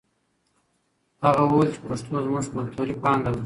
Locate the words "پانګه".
3.03-3.29